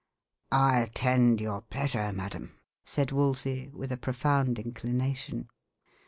"I 0.55 0.79
attend 0.79 1.39
your 1.41 1.61
pleasure, 1.61 2.11
madam," 2.11 2.57
said 2.83 3.11
Wolsey, 3.11 3.69
with 3.71 3.91
a 3.91 3.97
profound 3.97 4.57
inclination. 4.57 5.47